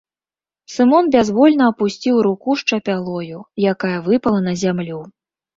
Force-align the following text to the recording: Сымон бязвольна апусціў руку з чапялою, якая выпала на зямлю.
Сымон 0.75 1.05
бязвольна 1.15 1.67
апусціў 1.73 2.15
руку 2.29 2.57
з 2.63 2.73
чапялою, 2.73 3.39
якая 3.73 3.95
выпала 4.09 4.39
на 4.51 4.57
зямлю. 4.65 4.99